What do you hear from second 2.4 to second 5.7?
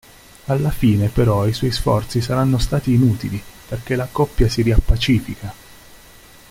stati inutili, perché la coppia si riappacifica.